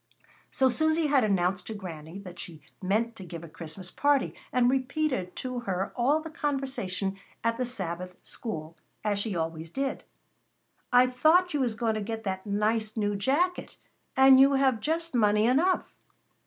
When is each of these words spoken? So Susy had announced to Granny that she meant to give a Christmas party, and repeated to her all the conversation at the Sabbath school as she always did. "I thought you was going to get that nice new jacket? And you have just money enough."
So 0.49 0.67
Susy 0.71 1.05
had 1.05 1.23
announced 1.23 1.67
to 1.67 1.75
Granny 1.75 2.17
that 2.17 2.39
she 2.39 2.63
meant 2.81 3.15
to 3.17 3.23
give 3.23 3.43
a 3.43 3.47
Christmas 3.47 3.91
party, 3.91 4.33
and 4.51 4.67
repeated 4.67 5.35
to 5.35 5.59
her 5.59 5.93
all 5.95 6.19
the 6.21 6.31
conversation 6.31 7.19
at 7.43 7.57
the 7.59 7.67
Sabbath 7.67 8.15
school 8.23 8.75
as 9.03 9.19
she 9.19 9.35
always 9.35 9.69
did. 9.69 10.03
"I 10.91 11.05
thought 11.05 11.53
you 11.53 11.59
was 11.59 11.75
going 11.75 11.93
to 11.93 12.01
get 12.01 12.23
that 12.23 12.47
nice 12.47 12.97
new 12.97 13.15
jacket? 13.15 13.77
And 14.17 14.39
you 14.39 14.53
have 14.53 14.79
just 14.79 15.13
money 15.13 15.45
enough." 15.45 15.93